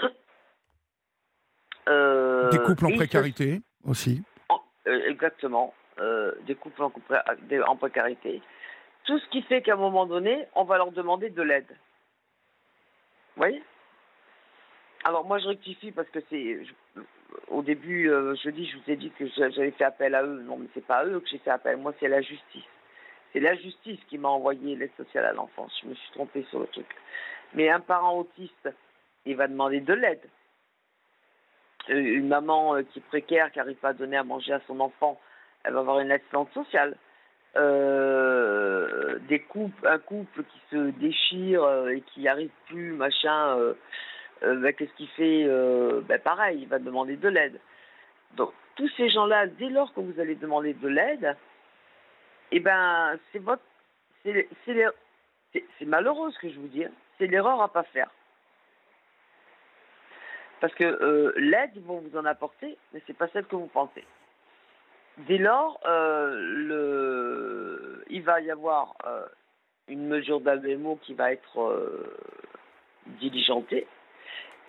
[1.86, 4.22] des couples en précarité aussi.
[4.84, 5.74] exactement.
[6.46, 6.92] des couples en,
[7.66, 8.42] en précarité
[9.08, 11.66] tout ce qui fait qu'à un moment donné, on va leur demander de l'aide.
[11.70, 13.62] Vous voyez?
[15.02, 16.60] Alors moi, je rectifie parce que c'est.
[17.48, 20.42] Au début, euh, je dis, je vous ai dit que j'avais fait appel à eux.
[20.42, 21.76] Non, mais c'est pas à eux que j'ai fait appel.
[21.76, 22.64] Moi, c'est la justice.
[23.32, 25.72] C'est la justice qui m'a envoyé l'aide sociale à l'enfance.
[25.82, 26.86] Je me suis trompée sur le truc.
[27.54, 28.68] Mais un parent autiste,
[29.26, 30.22] il va demander de l'aide.
[31.90, 34.60] Euh, une maman euh, qui est précaire, qui n'arrive pas à donner à manger à
[34.66, 35.20] son enfant,
[35.64, 36.96] elle va avoir une assistante sociale.
[39.28, 43.74] Des couples, un couple qui se déchire et qui arrive plus, machin,
[44.42, 45.44] ben, qu'est-ce qu'il fait
[46.02, 47.60] ben, Pareil, il va demander de l'aide.
[48.36, 51.36] Donc, tous ces gens-là, dès lors que vous allez demander de l'aide,
[52.52, 53.62] eh ben, c'est votre.
[54.22, 56.90] C'est malheureux ce que je vous dis, hein.
[57.16, 58.10] c'est l'erreur à pas faire.
[60.60, 64.04] Parce que l'aide, ils vont vous en apporter, mais c'est pas celle que vous pensez.
[65.26, 66.84] Dès lors, euh,
[68.08, 69.26] il va y avoir euh,
[69.88, 72.16] une mesure d'ABMO qui va être euh,
[73.20, 73.88] diligentée.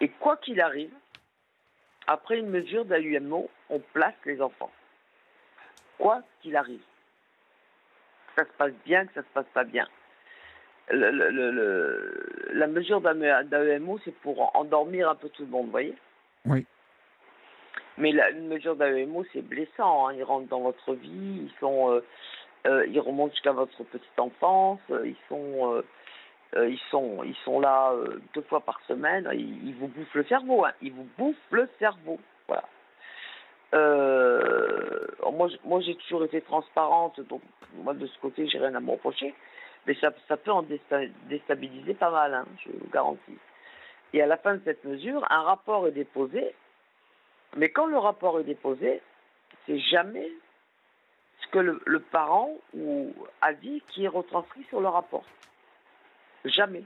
[0.01, 0.93] Et quoi qu'il arrive,
[2.07, 4.71] après une mesure d'AUMO, on place les enfants.
[5.97, 6.81] Quoi qu'il arrive.
[8.35, 9.87] Que ça se passe bien, que ça se passe pas bien.
[10.91, 15.95] la mesure d'AEMO, c'est pour endormir un peu tout le monde, vous voyez?
[16.45, 16.65] Oui.
[17.97, 20.07] Mais la, une mesure d'AEMO, c'est blessant.
[20.07, 20.13] Hein.
[20.13, 22.03] Ils rentrent dans votre vie, ils sont, euh,
[22.65, 25.83] euh, ils remontent jusqu'à votre petite enfance, ils sont,
[26.55, 27.93] euh, ils sont, ils sont là
[28.33, 29.29] deux fois par semaine.
[29.33, 30.65] Ils, vous bouffent le cerveau.
[30.65, 30.71] Hein.
[30.81, 32.19] Ils vous bouffent le cerveau.
[32.47, 32.63] Voilà.
[35.31, 37.41] moi, moi, j'ai toujours été transparente, donc
[37.75, 39.33] moi de ce côté, j'ai rien à me reprocher.
[39.85, 43.37] Mais ça, ça peut en déstabiliser pas mal, hein, je vous garantis.
[44.13, 46.53] Et à la fin de cette mesure, un rapport est déposé
[47.55, 49.01] mais quand le rapport est déposé,
[49.65, 50.29] c'est jamais
[51.41, 55.23] ce que le, parent ou a dit qui est retranscrit sur le rapport.
[56.45, 56.83] Jamais.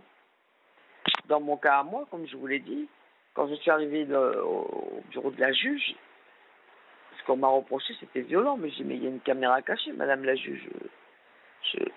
[1.27, 2.87] Dans mon cas à moi, comme je vous l'ai dit,
[3.33, 5.95] quand je suis arrivé au bureau de la juge,
[7.19, 8.57] ce qu'on m'a reproché, c'était violent.
[8.57, 10.69] Mais j'ai dit, mais il y a une caméra cachée, madame la juge.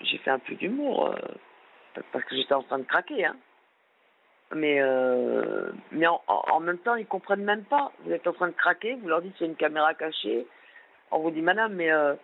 [0.01, 3.27] J'ai fait un peu d'humour, euh, parce que j'étais en train de craquer.
[3.27, 3.37] Hein.
[4.55, 7.93] Mais, euh, mais en, même temps, ils comprennent même pas.
[8.05, 10.47] Vous êtes en train de craquer, vous leur dites c'est une caméra cachée.
[11.11, 12.15] On vous dit, madame, mais euh,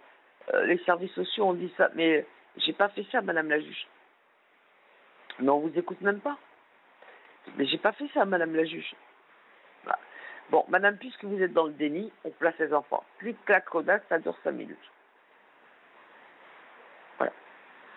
[0.55, 1.91] euh, les services sociaux ont dit ça.
[1.95, 2.25] Mais
[2.59, 3.87] j'ai pas fait ça, madame la juge.
[5.39, 6.39] Mais on vous écoute même pas.
[7.57, 8.95] Mais j'ai pas fait ça, madame la juge.
[9.85, 9.99] Bah.
[10.51, 13.05] Bon, madame, puisque vous êtes dans le déni, on place les enfants.
[13.19, 14.91] Clic, clac, rodasse, ça dure 5 minutes.
[17.19, 17.33] Voilà.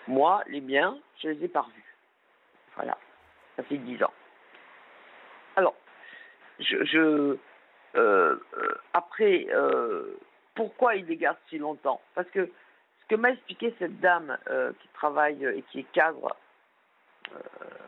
[0.07, 1.95] Moi, les miens, je les ai pas revus.
[2.75, 2.97] Voilà
[3.55, 4.13] ça fait dix ans.
[5.55, 5.75] Alors,
[6.59, 7.37] je, euh,
[7.95, 8.39] euh,
[8.93, 10.17] après, euh,
[10.55, 12.01] pourquoi il les garde si longtemps?
[12.13, 12.45] Parce que
[13.01, 14.37] ce que m'a expliqué cette dame
[14.79, 16.35] qui travaille et qui est cadre,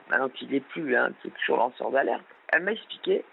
[0.09, 3.23] maintenant qu'il n'est plus, hein, toujours lanceur d'alerte, elle m'a expliqué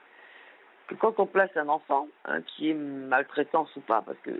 [0.88, 4.32] que quand on place un enfant, hein, qui est maltraitance ou pas, parce que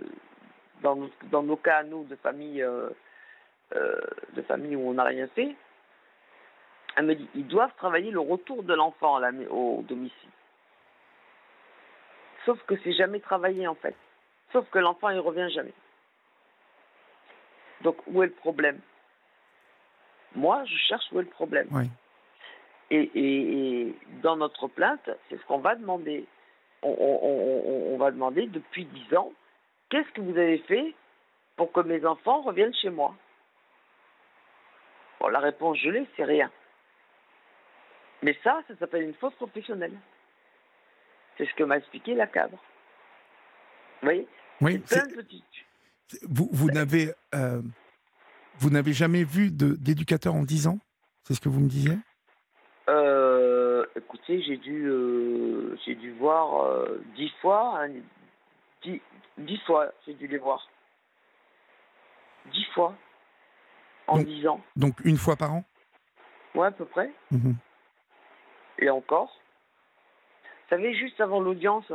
[0.81, 2.65] dans nos, dans nos cas, nous, de famille,
[3.71, 5.55] de famille où on n'a rien fait,
[6.97, 10.29] elle me dit, ils doivent travailler le retour de l'enfant au domicile.
[12.45, 13.95] Sauf que c'est jamais travaillé en fait.
[14.51, 15.73] Sauf que l'enfant, il revient jamais.
[17.81, 18.79] Donc, où est le problème?
[20.35, 21.67] Moi, je cherche où est le problème.
[22.91, 26.25] Et, dans notre plainte, c'est ce qu'on va demander.
[26.83, 29.31] On, va demander depuis dix ans,
[29.89, 30.93] qu'est-ce que vous avez fait
[31.55, 33.15] pour que mes enfants reviennent chez moi?
[35.19, 36.51] Bon, la réponse, je l'ai, c'est rien.
[38.21, 39.97] Mais ça, ça s'appelle une faute professionnelle.
[41.37, 42.57] C'est ce que m'a expliqué la cadre.
[44.01, 44.27] Vous voyez?
[44.61, 44.83] Oui.
[46.23, 47.61] Vous, vous n'avez euh,
[48.59, 50.79] vous n'avez jamais vu d'éducateur en 10 ans?
[51.23, 51.97] C'est ce que vous me disiez?
[52.89, 57.79] Euh, Écoutez, j'ai dû euh, j'ai dû voir 10 fois,
[58.83, 59.01] 10,
[59.37, 60.67] hein, fois, j'ai dû les voir.
[62.51, 62.95] 10 fois
[64.07, 64.61] en 10 ans.
[64.75, 65.63] Donc une fois par an?
[66.53, 67.11] Ouais, à peu près.
[67.31, 67.55] Mhm
[68.79, 69.31] et encore.
[70.63, 71.91] Vous savez, juste avant l'audience,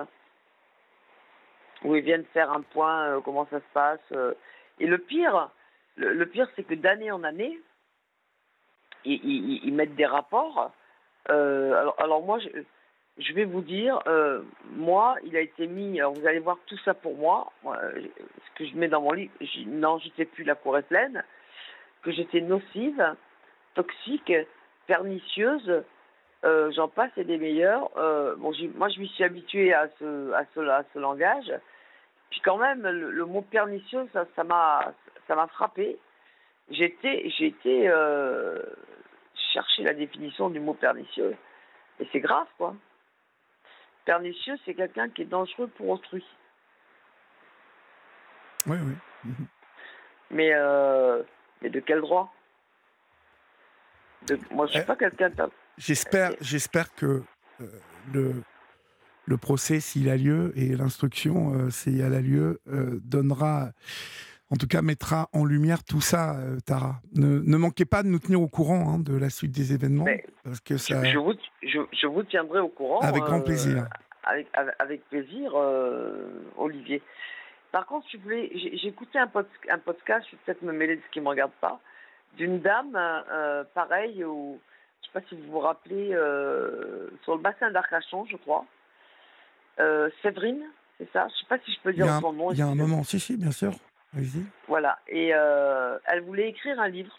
[1.84, 4.00] où ils viennent faire un point, euh, comment ça se passe.
[4.12, 4.34] Euh,
[4.78, 5.50] et le pire,
[6.00, 7.60] le, pire, c'est que d'année en année,
[9.04, 10.72] ils, mettent des rapports.
[11.30, 12.38] Euh, alors, moi,
[13.18, 16.00] je, vais vous dire, euh, moi, il a été mis.
[16.00, 17.52] Vous allez voir tout ça pour moi.
[17.64, 19.32] ce que je mets dans mon livre,
[19.66, 21.22] non, j'étais plus la cour est pleine,
[22.02, 23.14] que j'étais nocive,
[23.74, 24.32] toxique,
[24.86, 25.82] pernicieuse.
[26.44, 27.90] euh, J'en passe et des meilleurs.
[28.38, 31.52] Moi, je m'y suis habituée à ce, langage.
[32.30, 34.94] Puis quand même, le, le mot pernicieux, ça, ça m'a,
[35.30, 35.96] ça m'a frappé.
[36.70, 38.60] J'étais, j'ai été euh,
[39.52, 41.36] chercher la définition du mot pernicieux,
[42.00, 42.74] et c'est grave, quoi.
[44.04, 46.24] Pernicieux, c'est quelqu'un qui est dangereux pour autrui.
[48.66, 49.32] Oui, oui.
[50.32, 51.22] Mais, euh,
[51.62, 52.34] mais de quel droit?
[54.26, 54.86] De- Moi, je suis Eh.
[54.86, 55.30] pas quelqu'un.
[55.30, 57.22] de- J'espère, j'espère que
[57.60, 57.66] euh,
[58.12, 58.42] le,
[59.26, 63.70] le procès, s'il a lieu, et l'instruction, euh, s'il a lieu, euh, donnera,
[64.50, 67.00] en tout cas, mettra en lumière tout ça, euh, Tara.
[67.14, 70.04] Ne, ne manquez pas de nous tenir au courant hein, de la suite des événements,
[70.04, 72.98] Mais parce que Je, ça, je vous, je, je vous tiendrai au courant.
[73.00, 73.86] avec grand euh, plaisir.
[74.24, 74.48] Avec,
[75.08, 77.02] plaisir, euh, Olivier.
[77.72, 80.72] Par contre, je voulais, j'ai j'ai écouté un, pod- un podcast, je vais peut-être me
[80.72, 81.80] mêler de ce qui ne me regarde pas,
[82.36, 82.92] d'une dame,
[83.74, 84.58] pareil, au,
[85.02, 86.08] je ne sais pas si vous vous rappelez,
[87.24, 88.64] sur le bassin d'Arcachon, je crois.
[89.78, 90.62] Euh, Séverine,
[90.98, 91.26] c'est ça?
[91.28, 92.50] Je ne sais pas si je peux dire un, son nom.
[92.52, 93.72] il y a un moment, si, si, bien sûr.
[94.68, 94.98] Voilà.
[95.08, 97.18] Et euh, elle voulait écrire un livre.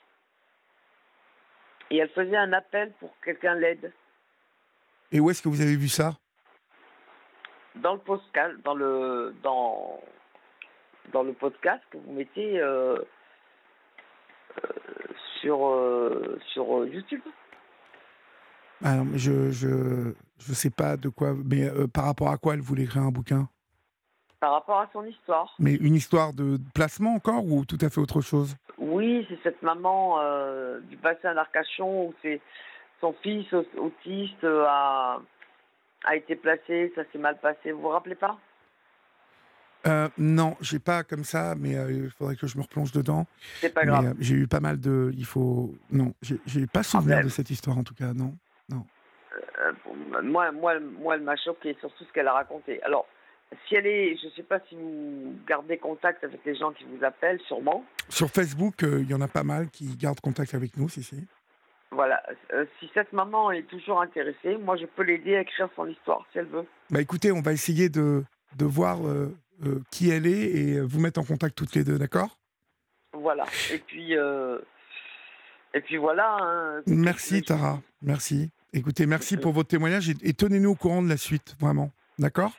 [1.90, 3.92] Et elle faisait un appel pour que quelqu'un l'aide.
[5.12, 6.14] Et où est-ce que vous avez vu ça?
[7.76, 10.02] Dans le podcast, dans le dans
[11.12, 12.98] dans le podcast que vous mettez euh,
[14.64, 15.60] euh, sur
[16.54, 17.22] sur YouTube.
[18.82, 22.84] Mais Je je je sais pas de quoi, mais par rapport à quoi elle voulait
[22.84, 23.50] écrire un bouquin?
[24.42, 25.54] Par rapport à son histoire.
[25.60, 28.58] Mais une histoire de placement encore ou tout à fait autre chose?
[28.80, 32.42] Oui, c'est cette maman euh, du bassin d'Arcachon où c'est
[33.00, 35.20] son fils au- autiste euh, a
[36.06, 37.72] a été placé, ça s'est mal passé.
[37.72, 38.36] Vous vous rappelez pas?
[39.86, 43.28] Euh, non, j'ai pas comme ça, mais euh, il faudrait que je me replonge dedans.
[43.60, 44.06] C'est pas grave.
[44.08, 45.12] euh, j'ai eu pas mal de.
[45.16, 45.76] Il faut.
[45.92, 48.34] Non, j'ai pas souvenir de cette histoire en tout cas, non.
[48.74, 52.82] Euh, pour- moi, moi, moi, elle m'a choqué sur tout ce qu'elle a raconté.
[52.84, 53.06] Alors,
[53.68, 56.86] si elle est, je ne sais pas si vous gardez contact avec les gens qui
[56.86, 57.86] vous appellent, sûrement.
[58.10, 61.04] Sur Facebook, euh, il y en a pas mal qui gardent contact avec nous, si,
[61.04, 61.26] si.
[61.92, 62.24] Voilà.
[62.54, 66.26] Euh, si cette maman est toujours intéressée, moi, je peux l'aider à écrire son histoire,
[66.32, 66.66] si elle veut.
[66.90, 68.24] Bah écoutez, on va essayer de,
[68.56, 69.36] de voir euh,
[69.92, 72.38] qui elle est et vous mettre en contact toutes les deux, d'accord?
[73.14, 73.46] Voilà.
[73.74, 76.38] Et puis, et puis voilà.
[76.42, 76.82] hein.
[76.88, 78.50] Merci Tara, merci.
[78.74, 81.92] Écoutez, merci pour votre témoignage et, et tenez-nous au courant de la suite, vraiment.
[82.18, 82.54] D'accord?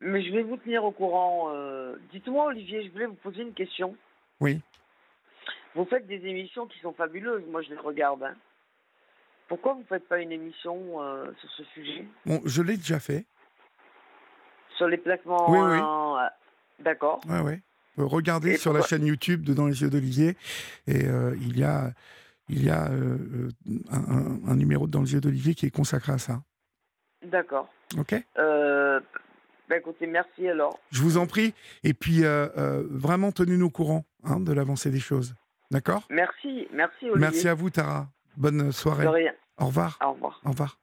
[0.00, 1.50] Mais je vais vous tenir au courant.
[1.54, 1.96] euh.
[2.12, 3.96] Dites-moi, Olivier, je voulais vous poser une question.
[4.40, 4.60] Oui.
[5.74, 7.44] Vous faites des émissions qui sont fabuleuses.
[7.50, 8.22] Moi, je les regarde.
[8.22, 8.34] hein.
[9.48, 12.04] Pourquoi vous ne faites pas une émission euh, sur ce sujet?
[12.24, 13.24] Bon, je l'ai déjà fait.
[14.76, 15.50] Sur les placements.
[15.50, 15.78] Oui, oui.
[15.80, 16.26] en- euh,
[16.80, 17.20] D'accord.
[17.28, 17.62] Ouais.
[17.98, 20.36] Euh, regardez Et sur la chaîne YouTube de Dans les yeux d'Olivier
[20.86, 21.92] et euh, il y a,
[22.50, 23.48] il y a euh,
[23.90, 26.42] un, un- un numéro de Dans les yeux d'Olivier qui est consacré à ça.
[27.22, 27.72] D'accord.
[27.96, 28.14] Ok?
[28.38, 29.00] Euh,
[29.68, 30.78] bah écoutez, merci alors.
[30.90, 31.54] Je vous en prie.
[31.84, 35.34] Et puis, euh, euh, vraiment, tenez-nous au courant hein, de l'avancée des choses.
[35.70, 36.06] D'accord?
[36.10, 37.20] Merci, merci Olivier.
[37.20, 38.08] Merci à vous, Tara.
[38.36, 39.06] Bonne De soirée.
[39.08, 39.32] rien.
[39.58, 39.98] Au revoir.
[40.04, 40.40] Au revoir.
[40.44, 40.78] Au revoir.